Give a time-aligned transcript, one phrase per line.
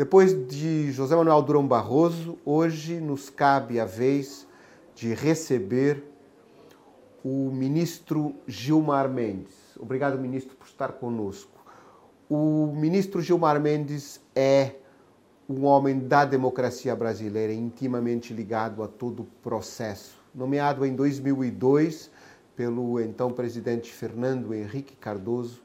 [0.00, 4.46] Depois de José Manuel Durão Barroso, hoje nos cabe a vez
[4.94, 6.02] de receber
[7.22, 9.54] o ministro Gilmar Mendes.
[9.78, 11.62] Obrigado, ministro, por estar conosco.
[12.30, 14.76] O ministro Gilmar Mendes é
[15.46, 20.16] um homem da democracia brasileira, intimamente ligado a todo o processo.
[20.34, 22.10] Nomeado em 2002
[22.56, 25.60] pelo então presidente Fernando Henrique Cardoso,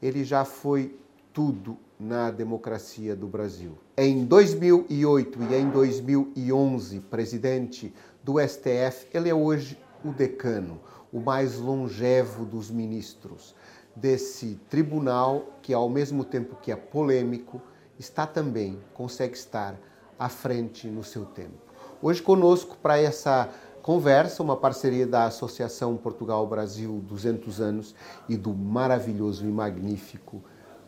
[0.00, 0.98] ele já foi
[1.34, 3.78] tudo na democracia do Brasil.
[3.96, 10.78] Em 2008 e em 2011, presidente do STF, ele é hoje o decano,
[11.10, 13.54] o mais longevo dos ministros
[13.96, 17.60] desse tribunal que, ao mesmo tempo que é polêmico,
[17.98, 19.74] está também, consegue estar
[20.18, 21.72] à frente no seu tempo.
[22.02, 23.48] Hoje conosco para essa
[23.80, 27.94] conversa, uma parceria da Associação Portugal-Brasil 200 anos
[28.28, 30.42] e do maravilhoso e magnífico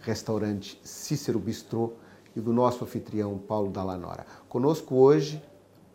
[0.07, 1.95] restaurante Cícero Bistrô
[2.37, 4.25] e do nosso anfitrião Paulo Dallanora.
[4.49, 5.43] Conosco hoje,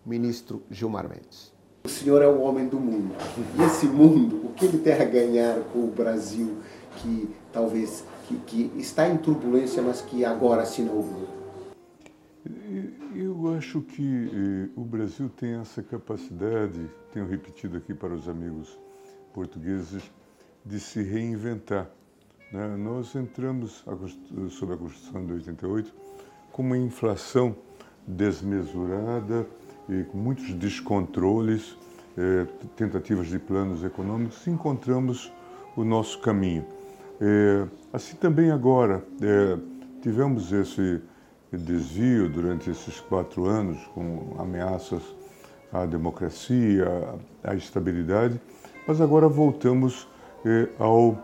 [0.06, 1.54] o ministro Gilmar Mendes.
[1.86, 3.16] O senhor é o homem do mundo.
[3.58, 6.58] E esse mundo, o que ele tem a ganhar com o Brasil,
[6.98, 11.28] que talvez que, que está em turbulência, mas que agora se inaugura?
[13.16, 18.78] Eu acho que eh, o Brasil tem essa capacidade, tenho repetido aqui para os amigos
[19.34, 20.04] portugueses,
[20.66, 21.90] de se reinventar.
[22.52, 22.76] Né?
[22.78, 23.84] Nós entramos
[24.50, 25.94] sob a Constituição de 88
[26.52, 27.56] com uma inflação
[28.06, 29.48] desmesurada
[29.88, 31.78] e com muitos descontroles,
[32.18, 35.32] eh, tentativas de planos econômicos, encontramos
[35.78, 36.66] o nosso caminho.
[37.22, 39.58] Eh, assim também agora, eh,
[40.02, 41.02] tivemos esse
[41.54, 45.02] desvio durante esses quatro anos com ameaças
[45.72, 46.86] à democracia,
[47.44, 48.40] à estabilidade,
[48.86, 50.08] mas agora voltamos
[50.80, 51.18] ao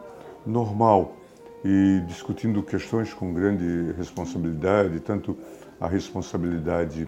[0.46, 1.17] normal
[1.64, 5.38] e discutindo questões com grande responsabilidade, tanto
[5.80, 7.08] a responsabilidade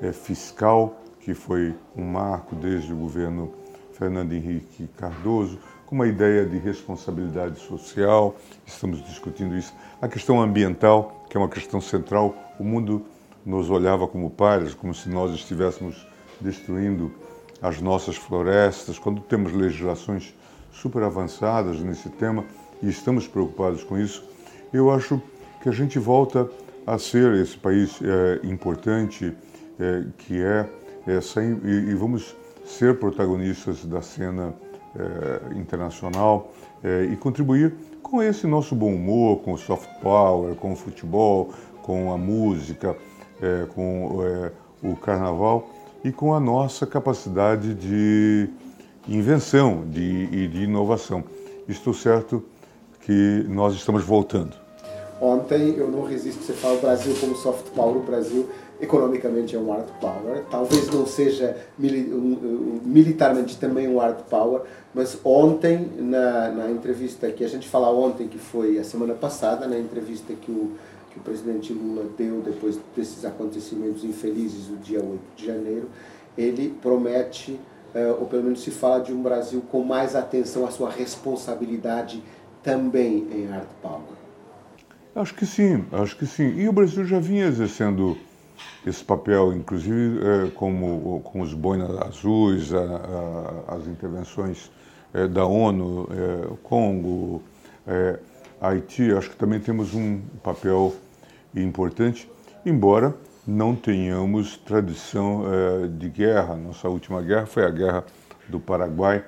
[0.00, 3.52] é, fiscal, que foi um marco desde o governo
[3.92, 8.34] Fernando Henrique Cardoso, com a ideia de responsabilidade social,
[8.66, 13.04] estamos discutindo isso, a questão ambiental, que é uma questão central, o mundo
[13.44, 16.06] nos olhava como pares, como se nós estivéssemos
[16.40, 17.12] destruindo
[17.60, 20.34] as nossas florestas, quando temos legislações
[20.72, 22.44] super avançadas nesse tema,
[22.82, 24.24] e estamos preocupados com isso,
[24.72, 25.20] eu acho
[25.62, 26.48] que a gente volta
[26.86, 29.32] a ser esse país é, importante
[29.78, 30.68] é, que é,
[31.06, 32.34] essa, e, e, vamos
[32.64, 34.54] ser protagonistas da cena
[34.96, 40.72] é, internacional é, e contribuir com esse nosso bom humor, com o soft power, com
[40.72, 42.96] o futebol, com a música,
[43.40, 45.70] é, com é, o carnaval
[46.04, 48.48] e com a nossa capacidade de
[49.08, 51.24] invenção e de inovação.
[51.68, 52.44] Estou certo
[53.02, 54.62] que nós estamos voltando.
[55.20, 58.48] Ontem eu não resisto, você fala o Brasil como soft power, o Brasil
[58.80, 64.62] economicamente é um hard power, talvez não seja militarmente também um hard power,
[64.92, 69.68] mas ontem, na, na entrevista que a gente fala ontem, que foi a semana passada,
[69.68, 70.72] na entrevista que o,
[71.12, 75.88] que o presidente Lula deu depois desses acontecimentos infelizes do dia 8 de janeiro,
[76.36, 77.60] ele promete,
[77.94, 82.20] eh, ou pelo menos se fala de um Brasil com mais atenção à sua responsabilidade
[82.62, 84.00] também em hard power?
[85.14, 86.54] Acho que sim, acho que sim.
[86.56, 88.16] E o Brasil já vinha exercendo
[88.86, 94.70] esse papel, inclusive é, como com os boinas azuis, a, a, as intervenções
[95.12, 97.42] é, da ONU, é, Congo,
[98.60, 99.12] Haiti.
[99.12, 100.94] Acho que também temos um papel
[101.54, 102.30] importante,
[102.64, 103.14] embora
[103.46, 105.42] não tenhamos tradição
[105.98, 106.54] de guerra.
[106.54, 108.04] Nossa última guerra foi a guerra
[108.48, 109.24] do Paraguai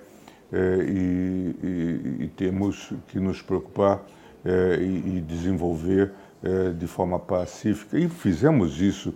[0.52, 4.04] e, e, e, temos que nos preocupar
[4.44, 6.12] é, e, e, desenvolver
[6.42, 7.98] é, de forma pacífica.
[7.98, 9.14] E fizemos isso,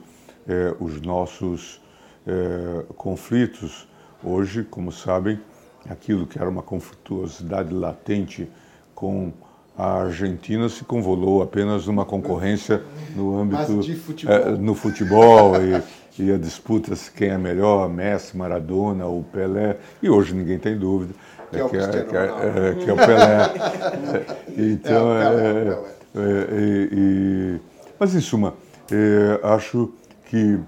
[0.81, 1.79] os nossos
[2.97, 3.87] conflitos.
[4.25, 5.39] Hoje, como sabem,
[5.87, 8.51] aquilo que era uma conflituosidade latente
[8.95, 9.31] com
[9.79, 12.83] a Argentina se convolou apenas numa concorrência
[13.15, 14.59] no âmbito futebol.
[14.59, 20.11] no futebol e, e a disputa se quem é melhor, Messi, Maradona ou Pelé, e
[20.11, 21.15] hoje ninguém tem dúvida
[21.49, 24.37] que, é, que, é, que, é, que é o Pelé.
[24.75, 27.61] então, é, é, é e,
[28.01, 28.55] mas em suma,
[29.45, 29.93] acho
[30.25, 30.59] que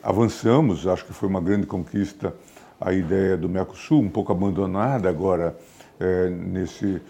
[0.00, 2.32] avançamos, acho que foi uma grande conquista
[2.80, 5.56] a ideia do Mercosul, um pouco abandonada agora
[6.52, 7.00] nesse,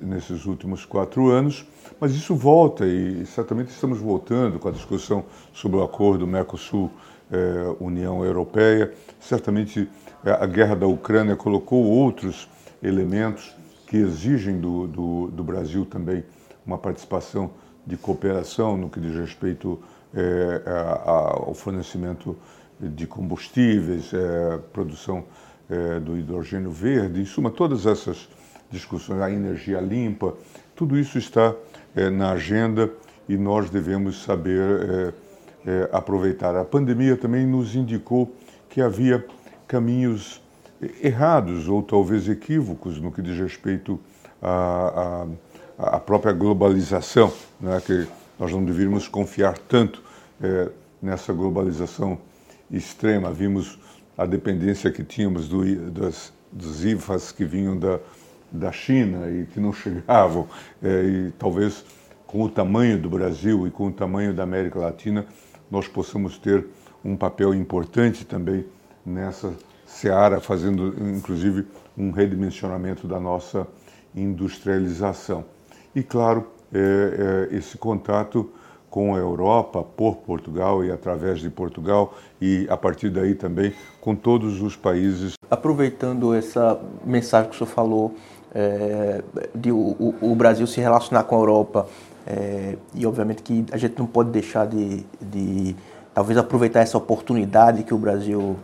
[0.00, 1.66] nesses últimos quatro anos,
[2.00, 8.92] mas isso volta e certamente estamos voltando com a discussão sobre o acordo Mercosul-União Europeia.
[9.20, 9.88] Certamente
[10.24, 12.48] a guerra da Ucrânia colocou outros
[12.82, 13.54] elementos
[13.86, 16.24] que exigem do, do, do Brasil também
[16.64, 17.50] uma participação
[17.86, 19.80] de cooperação no que diz respeito
[20.14, 22.36] é, a, ao fornecimento
[22.78, 25.24] de combustíveis, é, produção
[25.68, 28.28] é, do hidrogênio verde, em suma, todas essas
[28.70, 30.34] discussões, a energia limpa,
[30.74, 31.54] tudo isso está
[31.94, 32.90] é, na agenda
[33.28, 35.14] e nós devemos saber
[35.66, 36.54] é, é, aproveitar.
[36.56, 38.34] A pandemia também nos indicou
[38.68, 39.24] que havia
[39.66, 40.40] caminhos
[41.02, 43.98] errados ou talvez equívocos no que diz respeito
[44.40, 45.26] à,
[45.78, 47.82] à, à própria globalização, né?
[47.84, 48.06] que
[48.38, 50.02] nós não deveríamos confiar tanto
[50.40, 50.68] é,
[51.02, 52.18] nessa globalização
[52.70, 53.32] extrema.
[53.32, 53.78] Vimos
[54.16, 57.98] a dependência que tínhamos do, das, dos IFAs que vinham da,
[58.50, 60.46] da China e que não chegavam,
[60.82, 61.84] é, e talvez
[62.26, 65.26] com o tamanho do Brasil e com o tamanho da América Latina,
[65.70, 66.66] nós possamos ter
[67.04, 68.66] um papel importante também
[69.04, 69.54] nessa
[69.86, 71.66] seara, fazendo inclusive
[71.96, 73.66] um redimensionamento da nossa
[74.14, 75.44] industrialização.
[75.94, 78.50] E, claro, é, é, esse contato
[78.90, 84.14] com a Europa, por Portugal e através de Portugal, e a partir daí também com
[84.14, 85.34] todos os países.
[85.50, 88.14] Aproveitando essa mensagem que o senhor falou,
[88.54, 89.22] é,
[89.54, 91.86] de o, o, Brasil se relacionar com a Europa,
[92.26, 95.76] é, e obviamente que a gente não pode deixar de, de
[96.14, 98.56] talvez aproveitar essa oportunidade que o Brasil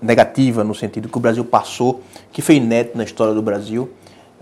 [0.00, 2.00] negativa no sentido que o Brasil passou,
[2.32, 3.90] que foi inédito na história do Brasil.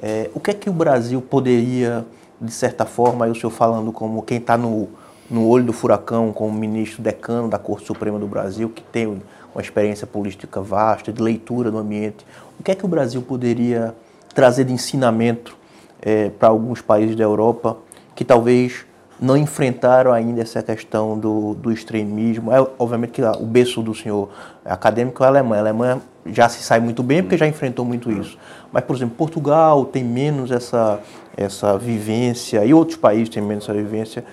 [0.00, 2.06] É, o que é que o Brasil poderia,
[2.40, 4.88] de certa forma, aí o senhor falando como quem está no,
[5.28, 9.06] no olho do furacão, como ministro decano da Corte Suprema do Brasil, que tem
[9.52, 12.24] uma experiência política vasta, de leitura do ambiente,
[12.60, 13.94] o que é que o Brasil poderia
[14.34, 15.56] trazer ensinamento
[16.00, 17.76] é, para alguns países da Europa
[18.14, 18.86] que talvez
[19.20, 22.52] não enfrentaram ainda essa questão do, do extremismo.
[22.52, 24.28] É, obviamente que o berço do senhor
[24.64, 25.60] acadêmico é a Alemanha.
[25.60, 28.38] A Alemanha já se sai muito bem porque já enfrentou muito isso.
[28.72, 31.00] Mas, por exemplo, Portugal tem menos essa,
[31.36, 34.24] essa vivência e outros países têm menos essa vivência.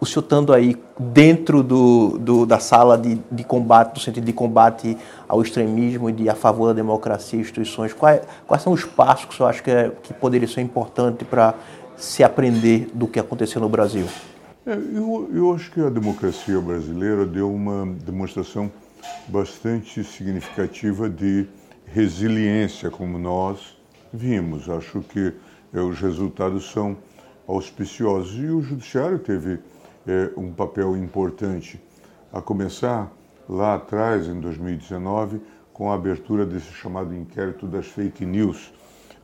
[0.00, 4.32] O senhor estando aí dentro do, do, da sala de, de combate, no sentido de
[4.32, 4.96] combate
[5.26, 9.24] ao extremismo e de a favor da democracia e instituições, quais, quais são os passos
[9.24, 11.54] que o senhor acha que, é, que poderia ser importante para
[11.96, 14.06] se aprender do que aconteceu no Brasil?
[14.64, 18.70] É, eu, eu acho que a democracia brasileira deu uma demonstração
[19.26, 21.46] bastante significativa de
[21.86, 23.76] resiliência, como nós
[24.12, 24.68] vimos.
[24.68, 25.32] Acho que
[25.72, 26.96] é, os resultados são
[27.46, 29.58] auspiciosos e o judiciário teve
[30.08, 31.78] é, um papel importante,
[32.32, 33.12] a começar
[33.48, 35.40] lá atrás, em 2019,
[35.72, 38.72] com a abertura desse chamado inquérito das fake news,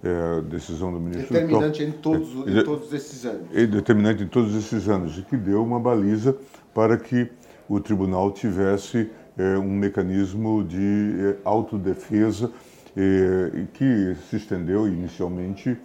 [0.02, 1.32] é, decisão do ministro.
[1.32, 3.48] Determinante em, todos, é, em todos esses anos.
[3.52, 6.36] É determinante em todos esses anos, e que deu uma baliza
[6.74, 7.30] para que
[7.68, 12.52] o tribunal tivesse é, um mecanismo de é, autodefesa
[12.96, 15.76] é, que se estendeu inicialmente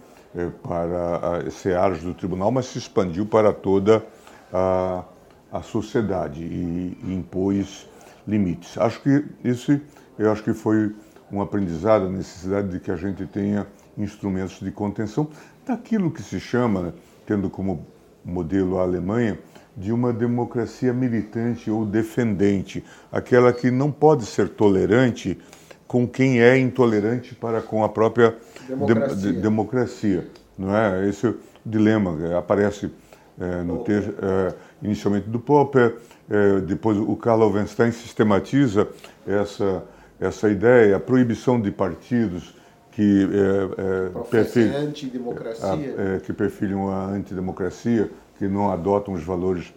[0.62, 4.02] para a SEARs do tribunal, mas se expandiu para toda a,
[4.52, 7.88] a sociedade e, e impôs
[8.26, 8.76] limites.
[8.78, 9.80] Acho que isso
[10.18, 10.94] eu acho que foi
[11.32, 13.66] um aprendizado, a necessidade de que a gente tenha
[13.96, 15.28] instrumentos de contenção
[15.66, 16.92] daquilo que se chama, né,
[17.24, 17.86] tendo como
[18.24, 19.38] modelo a Alemanha,
[19.76, 25.38] de uma democracia militante ou defendente, aquela que não pode ser tolerante
[25.86, 28.36] com quem é intolerante para com a própria
[28.68, 31.08] democracia, de, de, democracia não é?
[31.08, 32.90] Esse é o dilema aparece
[33.40, 35.96] é, no texto é, inicialmente do Popper,
[36.28, 38.88] é, depois o Karl Lovenstein sistematiza
[39.26, 39.82] essa
[40.20, 42.54] essa ideia, a proibição de partidos,
[42.92, 45.94] que é, é, perfil, antidemocracia.
[45.98, 49.72] É, que perfilham a antidemocracia, que não adotam os valores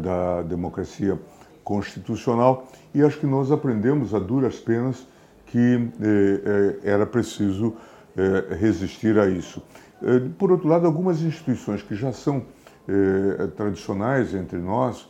[0.00, 1.18] da democracia
[1.64, 2.68] constitucional.
[2.94, 5.06] E acho que nós aprendemos a duras penas
[5.46, 5.90] que
[6.84, 7.74] era preciso
[8.58, 9.62] resistir a isso.
[10.38, 12.44] por outro lado, algumas instituições que já são
[13.56, 15.08] tradicionais entre nós,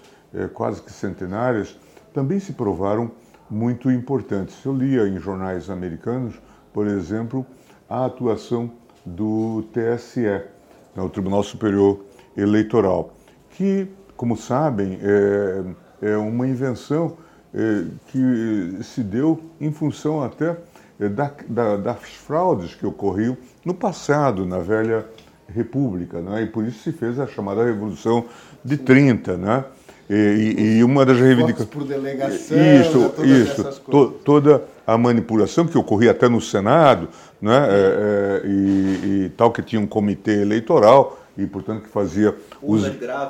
[0.54, 1.78] quase que centenárias,
[2.14, 3.10] também se provaram
[3.50, 4.64] muito importantes.
[4.64, 6.40] Eu lia em jornais americanos
[6.76, 7.46] por exemplo,
[7.88, 8.70] a atuação
[9.02, 12.04] do TSE, né, o Tribunal Superior
[12.36, 13.14] Eleitoral,
[13.48, 15.64] que, como sabem, é,
[16.12, 17.16] é uma invenção
[17.54, 20.58] é, que se deu em função até
[21.00, 25.06] é, da, da, das fraudes que ocorriam no passado, na velha
[25.54, 26.42] República, né?
[26.42, 28.24] e por isso se fez a chamada Revolução
[28.64, 29.64] de 30, né?
[30.08, 31.68] E, e, uma das reivindicações.
[31.68, 37.08] por delegação, isso, né, isso, to, toda a manipulação que ocorria até no Senado,
[37.42, 42.36] né, é, é, e, e, tal, que tinha um comitê eleitoral e, portanto, que fazia
[42.62, 42.84] os,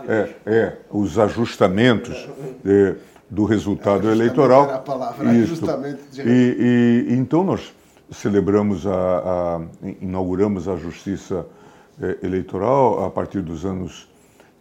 [0.06, 2.28] é, é, os ajustamentos
[3.30, 4.64] do resultado eleitoral.
[4.64, 5.64] Era a palavra, isso.
[6.18, 7.72] e, e, então nós
[8.12, 9.60] celebramos, a, a,
[10.00, 11.46] inauguramos a justiça
[12.22, 14.08] eleitoral a partir dos anos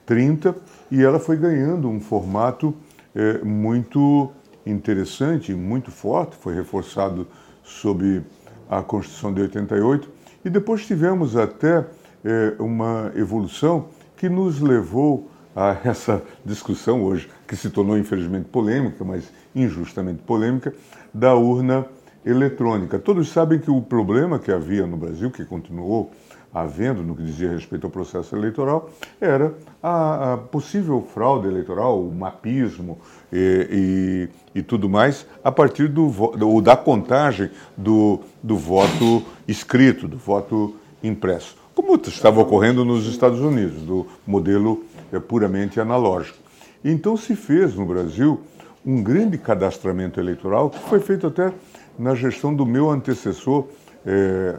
[0.05, 0.55] 30
[0.91, 2.73] e ela foi ganhando um formato
[3.13, 4.31] é, muito
[4.65, 7.27] interessante, muito forte, foi reforçado
[7.63, 8.21] sob
[8.69, 10.09] a Constituição de 88
[10.43, 11.85] e depois tivemos até
[12.23, 13.87] é, uma evolução
[14.17, 20.73] que nos levou a essa discussão hoje, que se tornou infelizmente polêmica, mas injustamente polêmica,
[21.13, 21.85] da urna
[22.25, 22.97] eletrônica.
[22.99, 26.11] Todos sabem que o problema que havia no Brasil, que continuou
[26.55, 32.15] havendo no que dizia respeito ao processo eleitoral, era a, a possível fraude eleitoral, o
[32.15, 32.97] mapismo
[33.31, 36.07] e, e, e, tudo mais, a partir do,
[36.37, 41.57] do, da contagem do, do voto escrito, do voto impresso.
[41.75, 46.37] Como estava ocorrendo nos Estados Unidos, do modelo é, puramente analógico.
[46.85, 48.39] Então se fez no Brasil
[48.85, 51.51] um grande cadastramento eleitoral que foi feito até
[51.99, 53.67] na gestão do meu antecessor
[54.05, 54.55] é,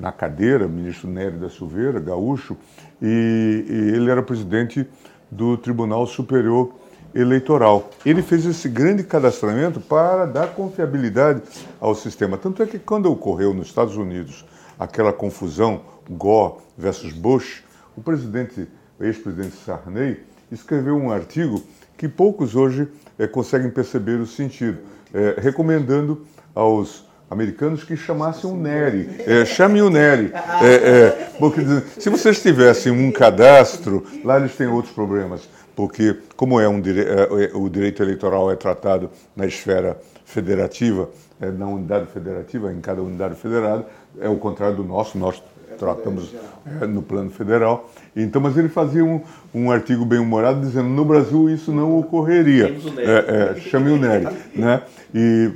[0.00, 2.56] na cadeira, ministro Nery da Silveira, gaúcho,
[3.00, 4.88] e, e ele era presidente
[5.30, 6.72] do Tribunal Superior
[7.14, 7.90] Eleitoral.
[8.04, 11.42] Ele fez esse grande cadastramento para dar confiabilidade
[11.80, 12.36] ao sistema.
[12.36, 14.44] Tanto é que quando ocorreu nos Estados Unidos
[14.78, 17.64] aquela confusão Gore versus Bush,
[17.96, 18.68] o presidente,
[19.00, 20.20] ex-presidente Sarney,
[20.52, 21.62] escreveu um artigo
[21.96, 22.88] que poucos hoje
[23.18, 24.78] é, conseguem perceber o sentido,
[25.12, 29.08] é, recomendando aos americanos que chamassem o Nery.
[29.26, 30.32] É, chame o Nery.
[30.62, 31.60] É, é, porque
[31.98, 37.00] se vocês tivessem um cadastro, lá eles têm outros problemas, porque como é um dire...
[37.00, 41.08] É, é, o direito eleitoral é tratado na esfera federativa,
[41.40, 43.86] na unidade federativa, em cada unidade federada,
[44.20, 45.42] é o contrário do nosso, nós
[45.76, 46.34] tratamos
[46.80, 47.90] é, no plano federal.
[48.14, 49.20] Então, mas ele fazia um,
[49.54, 52.76] um artigo bem humorado dizendo no Brasil isso não ocorreria.
[52.98, 54.82] É, é, chame o Nery, né?
[55.14, 55.50] E,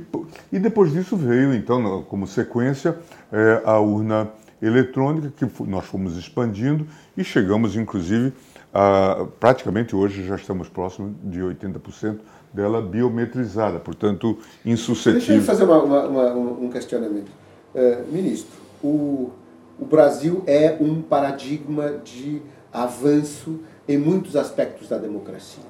[0.51, 2.97] e depois disso veio, então, como sequência,
[3.31, 4.29] é, a urna
[4.61, 6.85] eletrônica que nós fomos expandindo
[7.17, 8.33] e chegamos, inclusive,
[8.73, 12.19] a, praticamente hoje já estamos próximos de 80%
[12.53, 15.19] dela biometrizada, portanto, insuscetível.
[15.19, 17.31] Deixa eu fazer uma, uma, uma, um questionamento.
[17.73, 19.31] É, ministro, o
[19.79, 25.63] o Brasil é um paradigma de avanço em muitos aspectos da democracia.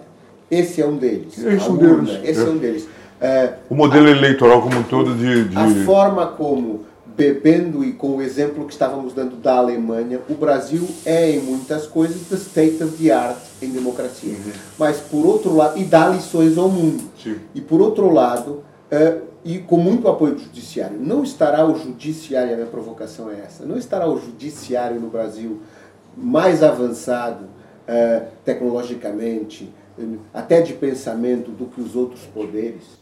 [0.50, 1.38] Esse é um deles.
[1.38, 2.20] Esse, um deles.
[2.24, 2.44] Esse é.
[2.44, 2.50] é.
[2.50, 2.88] um deles.
[3.22, 5.58] É, o modelo a, eleitoral como um todo de, de...
[5.58, 10.88] A forma como, bebendo e com o exemplo que estávamos dando da Alemanha, o Brasil
[11.06, 14.32] é em muitas coisas the state of the art em democracia.
[14.34, 14.52] Uhum.
[14.78, 17.04] Mas por outro lado, e dá lições ao mundo.
[17.22, 17.36] Sim.
[17.54, 20.98] E por outro lado, é, e com muito apoio do judiciário.
[21.00, 25.62] Não estará o judiciário, a minha provocação é essa, não estará o judiciário no Brasil
[26.16, 29.72] mais avançado uh, tecnologicamente,
[30.34, 33.00] até de pensamento, do que os outros poderes?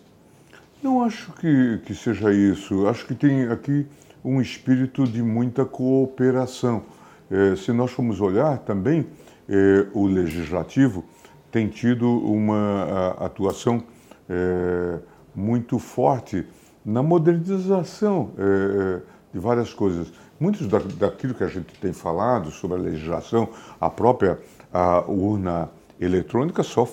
[0.82, 2.88] Não acho que, que seja isso.
[2.88, 3.86] Acho que tem aqui
[4.24, 6.84] um espírito de muita cooperação.
[7.30, 9.06] É, se nós formos olhar também,
[9.48, 11.04] é, o legislativo
[11.52, 13.84] tem tido uma a, atuação
[14.30, 15.00] é,
[15.40, 16.46] muito forte
[16.86, 19.02] na modernização é,
[19.34, 20.12] de várias coisas.
[20.40, 24.40] Muitos da, daquilo que a gente tem falado sobre a legislação, a própria
[24.72, 25.70] a urna
[26.00, 26.88] eletrônica só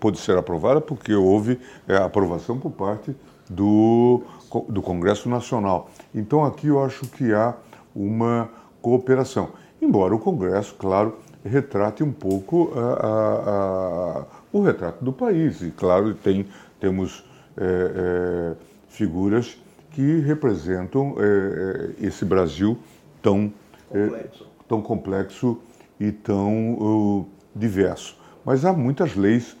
[0.00, 3.14] pôde ser aprovada porque houve é, aprovação por parte
[3.48, 4.22] do,
[4.68, 5.90] do Congresso Nacional.
[6.14, 7.54] Então aqui eu acho que há
[7.94, 9.50] uma cooperação.
[9.80, 15.60] Embora o Congresso, claro, retrate um pouco a, a, a, o retrato do país.
[15.62, 16.46] E, claro, tem,
[16.78, 17.24] temos
[17.56, 18.54] é, é,
[18.88, 19.58] figuras
[19.90, 22.78] que representam é, é esse Brasil
[23.20, 23.52] tão
[23.88, 25.58] complexo, tão complexo
[26.00, 28.18] e tão uh, diverso.
[28.44, 29.56] Mas há muitas leis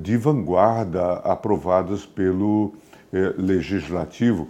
[0.00, 2.72] de vanguarda aprovadas pelo
[3.36, 4.48] legislativo.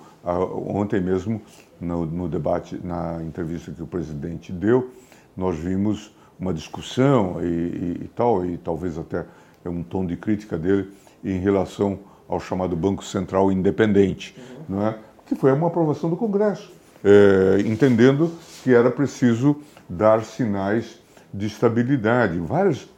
[0.69, 1.41] ontem mesmo,
[1.81, 4.91] no, no debate, na entrevista que o presidente deu,
[5.35, 9.25] nós vimos uma discussão e, e, e, tal, e talvez até
[9.65, 10.93] um tom de crítica dele
[11.25, 14.77] em relação ao chamado Banco Central Independente, uhum.
[14.77, 14.99] não é?
[15.27, 16.73] que foi uma aprovação do Congresso,
[17.05, 19.57] é, entendendo que era preciso
[19.89, 21.01] dar sinais
[21.33, 22.39] de estabilidade.
[22.39, 22.89] Várias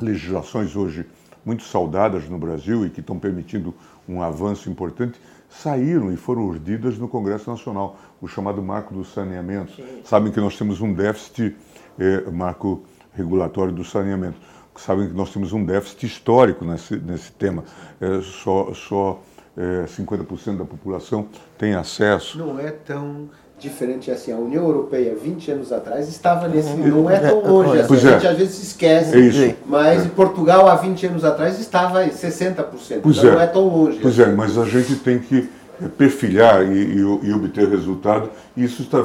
[0.00, 1.06] legislações hoje
[1.44, 3.74] muito saudadas no Brasil e que estão permitindo
[4.08, 9.74] um avanço importante saíram e foram urdidas no Congresso Nacional, o chamado marco do saneamento.
[9.74, 10.00] Sim.
[10.04, 11.54] Sabem que nós temos um déficit,
[11.98, 12.82] é, marco
[13.14, 14.38] regulatório do saneamento
[14.80, 17.64] sabem que nós temos um déficit histórico nesse, nesse tema.
[18.00, 19.20] É, só só
[19.56, 21.26] é, 50% da população
[21.58, 22.38] tem acesso.
[22.38, 24.32] Não é tão diferente assim.
[24.32, 26.74] A União Europeia, 20 anos atrás, estava nesse.
[26.74, 27.80] Não é tão longe.
[27.80, 28.30] Assim, a gente é.
[28.30, 29.16] às vezes se esquece.
[29.16, 29.56] É isso.
[29.66, 30.08] Mas é.
[30.08, 33.00] Portugal, há 20 anos atrás, estava em 60%.
[33.02, 33.98] Pois então não é tão longe.
[34.00, 34.30] Pois assim.
[34.30, 35.48] é, mas a gente tem que
[35.88, 38.30] perfilhar e, e, e, obter resultado.
[38.56, 38.98] E isso está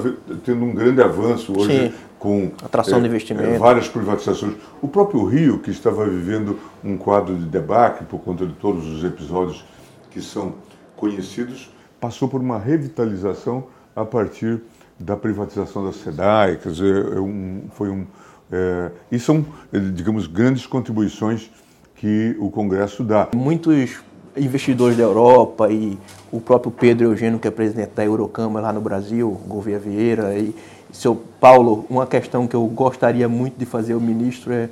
[0.43, 1.93] tendo um grande avanço hoje Sim.
[2.19, 3.49] com atração é, de investimento.
[3.49, 4.55] É, várias privatizações.
[4.81, 9.03] O próprio Rio, que estava vivendo um quadro de debacle por conta de todos os
[9.03, 9.65] episódios
[10.11, 10.55] que são
[10.95, 11.69] conhecidos,
[11.99, 13.65] passou por uma revitalização
[13.95, 14.61] a partir
[14.99, 18.05] da privatização da SEDAI, quer dizer, é um, foi um...
[18.51, 19.45] É, e são,
[19.93, 21.51] digamos, grandes contribuições
[21.97, 23.27] que o Congresso dá.
[23.35, 23.99] Muitos
[24.37, 25.97] investidores da Europa e
[26.31, 30.53] o próprio Pedro Eugênio, que é presidente da Eurocâmara lá no Brasil, Gouveia Vieira e
[30.91, 34.69] seu Paulo, uma questão que eu gostaria muito de fazer ao ministro é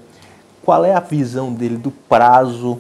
[0.64, 2.80] qual é a visão dele do prazo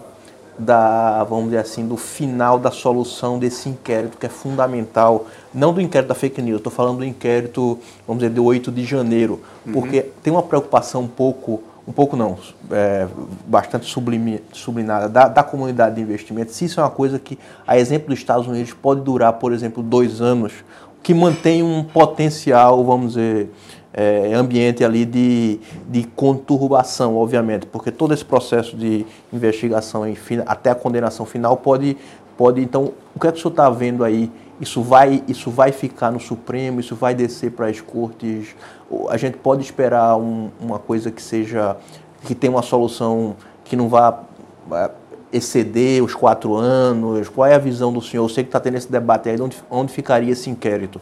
[0.58, 5.82] da, vamos dizer assim, do final da solução desse inquérito que é fundamental, não do
[5.82, 7.77] inquérito da fake news, estou falando do inquérito,
[8.08, 9.74] vamos dizer, de 8 de janeiro, uhum.
[9.74, 12.38] porque tem uma preocupação um pouco um pouco não,
[12.72, 13.08] é,
[13.46, 17.77] bastante sublime, sublinada da, da, comunidade de investimento, se isso é uma coisa que, a
[17.77, 20.51] exemplo dos Estados Unidos, pode durar, por exemplo, dois anos,
[21.04, 23.51] que mantém um potencial, vamos dizer,
[23.94, 30.04] é, ambiente ali de, de conturbação, obviamente, porque todo esse processo de investigação
[30.48, 31.96] até a condenação final pode,
[32.36, 35.72] pode então, o que é que o senhor está vendo aí isso vai, isso vai
[35.72, 38.56] ficar no Supremo, isso vai descer para as cortes.
[39.10, 41.78] A gente pode esperar um, uma coisa que seja,
[42.24, 44.24] que tenha uma solução que não vá
[45.32, 47.28] exceder os quatro anos.
[47.28, 48.24] Qual é a visão do senhor?
[48.24, 51.02] Eu sei que está tendo esse debate aí, onde, onde ficaria esse inquérito?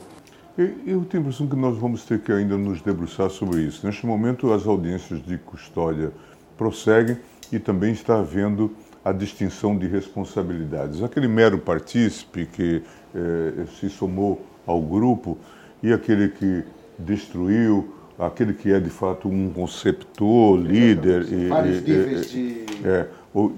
[0.58, 3.86] Eu tenho a impressão que nós vamos ter que ainda nos debruçar sobre isso.
[3.86, 6.12] Neste momento, as audiências de custódia
[6.58, 7.18] prosseguem
[7.52, 8.72] e também está havendo
[9.04, 11.04] a distinção de responsabilidades.
[11.04, 12.82] Aquele mero partícipe que
[13.14, 15.38] eh, se somou ao grupo
[15.82, 16.64] e aquele que
[16.98, 21.32] destruiu, aquele que é de fato um conceptor, líder.
[21.32, 22.66] E, vários e, níveis de.
[22.86, 23.08] É,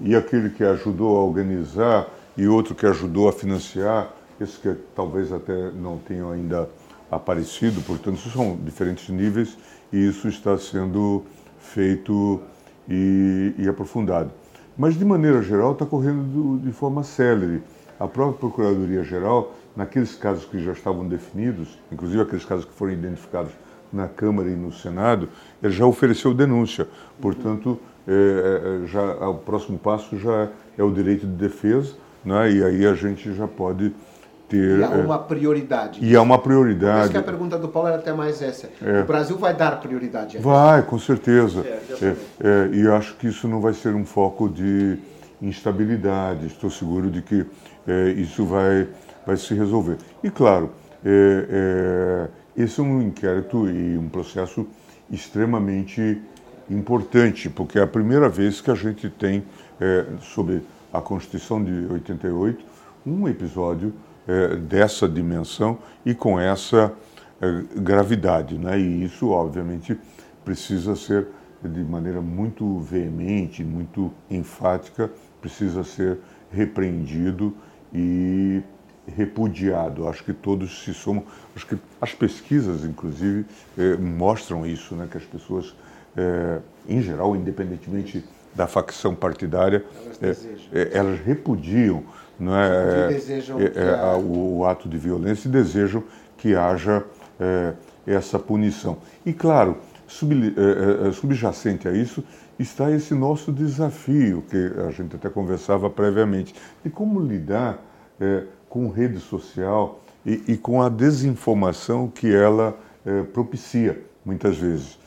[0.02, 5.32] e aquele que ajudou a organizar e outro que ajudou a financiar, esses que talvez
[5.32, 6.68] até não tenham ainda
[7.10, 9.56] aparecido, portanto, são diferentes níveis
[9.92, 11.24] e isso está sendo
[11.58, 12.40] feito
[12.88, 14.30] e, e aprofundado.
[14.76, 17.62] Mas, de maneira geral, está correndo de forma célere.
[17.98, 23.52] A própria Procuradoria-Geral, naqueles casos que já estavam definidos, inclusive aqueles casos que foram identificados
[23.90, 25.30] na Câmara e no Senado,
[25.62, 26.86] já ofereceu denúncia.
[27.20, 32.52] Portanto, é, é já, o próximo passo já é o direito de defesa, né?
[32.52, 33.94] e aí a gente já pode
[34.48, 34.78] ter.
[34.78, 36.04] E há uma prioridade.
[36.04, 37.00] E há uma prioridade.
[37.00, 38.68] Acho que a pergunta do Paulo era até mais essa.
[38.82, 39.02] É.
[39.02, 40.48] O Brasil vai dar prioridade a isso?
[40.48, 41.64] Vai, com certeza.
[42.00, 44.98] É, é, e acho que isso não vai ser um foco de
[45.40, 46.46] instabilidade.
[46.46, 47.46] Estou seguro de que
[47.86, 48.88] é, isso vai,
[49.26, 49.96] vai se resolver.
[50.22, 50.70] E, claro,
[51.04, 54.66] é, é, esse é um inquérito e um processo
[55.10, 56.20] extremamente
[56.68, 59.44] importante, porque é a primeira vez que a gente tem,
[60.20, 62.64] sobre a Constituição de 88,
[63.06, 63.94] um episódio é,
[64.68, 66.92] dessa dimensão e com essa
[67.40, 68.58] é, gravidade.
[68.58, 68.78] Né?
[68.78, 69.98] E isso, obviamente,
[70.44, 71.28] precisa ser
[71.62, 75.10] de maneira muito veemente, muito enfática,
[75.40, 76.18] precisa ser
[76.50, 77.54] repreendido
[77.92, 78.62] e
[79.06, 80.08] repudiado.
[80.08, 81.24] Acho que todos se somam.
[81.54, 83.44] Acho que as pesquisas, inclusive,
[83.76, 85.08] eh, mostram isso, né?
[85.10, 85.74] que as pessoas,
[86.16, 89.84] eh, em geral, independentemente da facção partidária,
[90.20, 92.04] elas, eh, elas repudiam
[92.38, 94.16] não é, é, é, a...
[94.16, 96.02] o, o, ato de violência e desejam
[96.36, 97.02] que haja
[97.40, 97.72] é,
[98.06, 98.98] essa punição.
[99.24, 102.22] E, claro, sub, é, é, subjacente a isso
[102.58, 107.82] está esse nosso desafio, que a gente até conversava previamente, de como lidar
[108.66, 112.74] com rede social e, e, com a desinformação que ela
[113.34, 114.98] propicia, muitas vezes.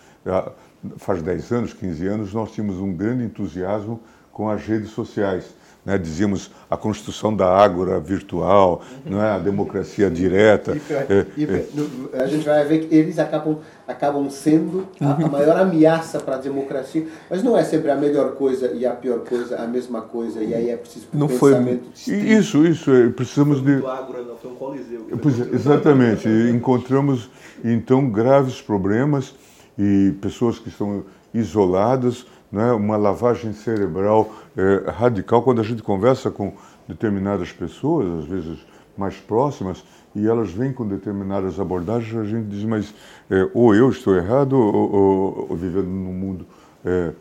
[0.97, 3.99] Faz 10 anos, 15 anos, nós tínhamos um grande entusiasmo
[4.31, 9.31] com as redes sociais né, dizíamos a construção da ágora virtual, não é?
[9.31, 10.75] a democracia direta.
[10.75, 12.21] E, é, e, é.
[12.21, 16.39] A gente vai ver que eles acabam, acabam sendo a, a, maior ameaça para a
[16.39, 20.43] democracia, mas não é sempre a melhor coisa e a pior coisa a mesma coisa,
[20.43, 23.77] e aí é preciso não pensamento foi Isso, isso, é, precisamos de...
[23.77, 25.07] Ágora, não, foi um coliseu.
[25.21, 27.29] Pois, exatamente, encontramos
[27.63, 29.33] então graves problemas
[29.77, 36.31] e pessoas que estão isoladas, né, uma lavagem cerebral é, radical quando a gente conversa
[36.31, 36.53] com
[36.87, 38.59] determinadas pessoas, às vezes
[38.97, 39.83] mais próximas,
[40.15, 42.93] e elas vêm com determinadas abordagens, a gente diz, mas
[43.29, 46.45] é, ou eu estou errado, ou, ou, ou vivendo num mundo
[46.83, 47.11] é,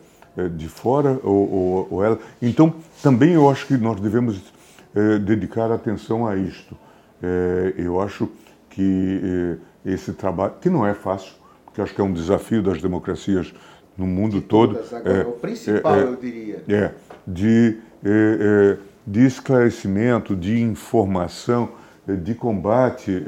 [0.55, 2.17] de fora, ou, ou, ela.
[2.41, 4.41] Então, também eu acho que nós devemos
[5.25, 6.77] dedicar atenção a isto.
[7.75, 8.29] Eu acho
[8.69, 11.33] que esse trabalho, que não é fácil,
[11.65, 13.53] porque acho que é um desafio das democracias
[13.99, 14.79] no mundo todo.
[14.91, 16.63] Agora, é, o principal, é, eu diria.
[16.67, 16.91] É,
[17.27, 21.69] de, é, é, de esclarecimento, de informação,
[22.07, 23.23] de combate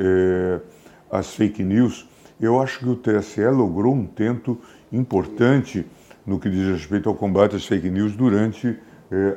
[1.11, 4.57] às fake news, eu acho que o TSE logrou um tento
[4.91, 5.85] importante
[6.25, 8.75] no que diz respeito ao combate às fake news durante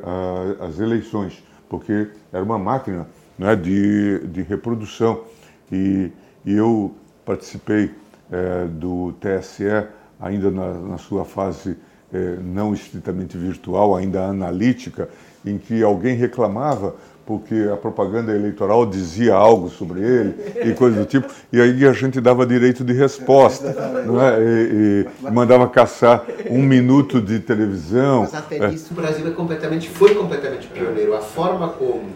[0.03, 3.07] a, as eleições, porque era uma máquina
[3.39, 5.25] né, de, de reprodução.
[5.71, 6.11] E,
[6.47, 6.95] e eu
[7.27, 7.91] participei
[8.31, 9.87] é, do TSE
[10.21, 11.77] ainda na, na sua fase
[12.13, 15.09] é, não estritamente virtual, ainda analítica,
[15.45, 16.95] em que alguém reclamava
[17.27, 21.93] porque a propaganda eleitoral dizia algo sobre ele e coisa do tipo, e aí a
[21.93, 24.43] gente dava direito de resposta, é?
[24.43, 28.21] e, e mandava caçar um minuto de televisão.
[28.23, 31.15] Mas até isso o Brasil é completamente, foi completamente pioneiro.
[31.15, 32.11] A forma como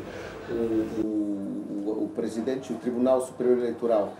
[0.51, 4.13] o, o, o presidente, o Tribunal Superior Eleitoral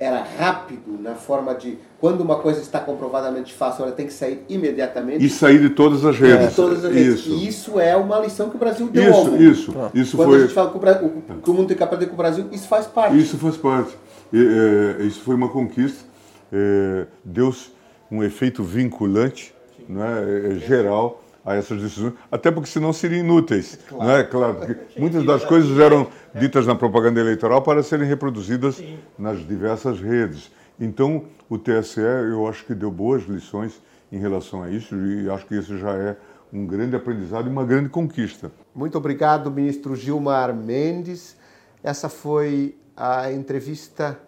[0.00, 4.44] era rápido na forma de quando uma coisa está comprovadamente fácil, ela tem que sair
[4.48, 5.24] imediatamente.
[5.24, 6.46] E sair de todas as redes.
[6.46, 7.20] É, de todas as redes.
[7.20, 7.30] Isso.
[7.30, 9.42] E isso é uma lição que o Brasil deu isso, ao mundo.
[9.42, 10.16] Isso, isso.
[10.16, 10.38] Quando foi...
[10.38, 12.46] a gente fala que o, Brasil, que o mundo tem que aprender com o Brasil,
[12.52, 13.18] isso faz parte.
[13.18, 13.96] Isso faz parte.
[14.32, 16.04] E, é, isso foi uma conquista.
[16.52, 17.70] É, Deu-se
[18.10, 19.54] um efeito vinculante,
[19.88, 23.78] né, é, geral a essas decisões, até porque senão seriam inúteis.
[23.88, 24.04] Claro.
[24.04, 24.22] Não é?
[24.22, 28.98] claro porque muitas das coisas eram ditas na propaganda eleitoral para serem reproduzidas Sim.
[29.18, 30.50] nas diversas redes.
[30.78, 33.80] Então, o TSE, eu acho que deu boas lições
[34.12, 36.16] em relação a isso e acho que isso já é
[36.52, 38.52] um grande aprendizado e uma grande conquista.
[38.74, 41.34] Muito obrigado, ministro Gilmar Mendes.
[41.82, 44.18] Essa foi a entrevista,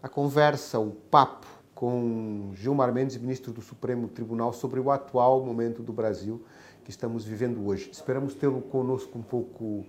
[0.00, 1.51] a conversa, o papo
[1.82, 6.40] com Gilmar Mendes, ministro do Supremo Tribunal, sobre o atual momento do Brasil
[6.84, 7.90] que estamos vivendo hoje.
[7.90, 9.84] Esperamos tê-lo conosco um pouco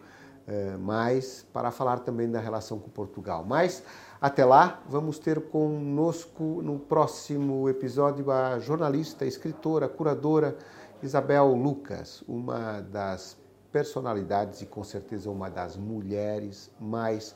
[0.48, 3.46] eh, mais para falar também da relação com Portugal.
[3.48, 3.84] Mas
[4.20, 10.58] até lá, vamos ter conosco no próximo episódio a jornalista, escritora, curadora
[11.04, 13.38] Isabel Lucas, uma das
[13.72, 17.36] personalidades e com certeza uma das mulheres mais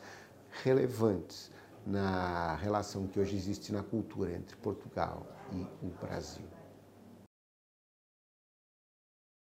[0.63, 1.56] relevantes
[1.88, 6.57] na relação que hoje existe na cultura entre Portugal e o Brasil.